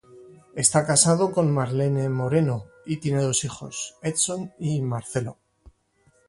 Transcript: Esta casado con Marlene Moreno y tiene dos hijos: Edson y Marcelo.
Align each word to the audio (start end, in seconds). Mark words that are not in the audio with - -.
Esta 0.55 0.83
casado 0.87 1.31
con 1.31 1.53
Marlene 1.53 2.09
Moreno 2.09 2.65
y 2.87 2.97
tiene 2.97 3.21
dos 3.21 3.43
hijos: 3.43 3.93
Edson 4.01 4.51
y 4.57 4.81
Marcelo. 4.81 5.37